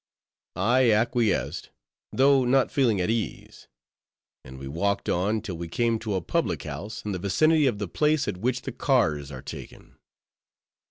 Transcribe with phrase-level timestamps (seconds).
[0.55, 1.69] I acquiesced,
[2.11, 3.67] though not feeling at ease;
[4.43, 7.77] and we walked on, till we came to a public house, in the vicinity of
[7.77, 9.99] the place at which the cars are taken.